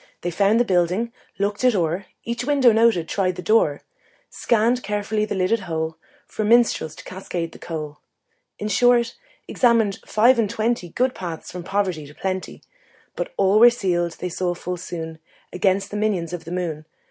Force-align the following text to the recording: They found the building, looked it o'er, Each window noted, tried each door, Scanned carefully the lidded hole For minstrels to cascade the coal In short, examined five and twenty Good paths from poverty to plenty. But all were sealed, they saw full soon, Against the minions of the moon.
They 0.21 0.31
found 0.31 0.59
the 0.59 0.65
building, 0.65 1.13
looked 1.37 1.63
it 1.63 1.75
o'er, 1.75 2.07
Each 2.23 2.43
window 2.43 2.71
noted, 2.71 3.07
tried 3.07 3.37
each 3.37 3.45
door, 3.45 3.83
Scanned 4.31 4.81
carefully 4.81 5.25
the 5.25 5.35
lidded 5.35 5.59
hole 5.59 5.95
For 6.25 6.43
minstrels 6.43 6.95
to 6.95 7.03
cascade 7.03 7.51
the 7.51 7.59
coal 7.59 7.99
In 8.57 8.67
short, 8.67 9.15
examined 9.47 9.99
five 10.07 10.39
and 10.39 10.49
twenty 10.49 10.89
Good 10.89 11.13
paths 11.13 11.51
from 11.51 11.63
poverty 11.63 12.07
to 12.07 12.15
plenty. 12.15 12.63
But 13.15 13.31
all 13.37 13.59
were 13.59 13.69
sealed, 13.69 14.13
they 14.13 14.29
saw 14.29 14.55
full 14.55 14.77
soon, 14.77 15.19
Against 15.53 15.91
the 15.91 15.97
minions 15.97 16.33
of 16.33 16.45
the 16.45 16.51
moon. 16.51 16.85